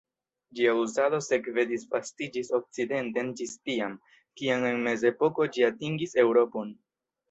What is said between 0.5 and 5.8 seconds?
Ĝia uzado sekve disvastiĝis okcidenten ĝis tiam, kiam en Mezepoko ĝi